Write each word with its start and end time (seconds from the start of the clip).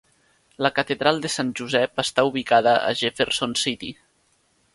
La 0.65 0.69
catedral 0.77 1.21
de 1.25 1.31
Sant 1.33 1.51
Josep 1.59 2.03
està 2.05 2.25
ubicada 2.31 2.75
a 2.87 2.91
Jefferson 3.03 3.55
City. 3.67 3.93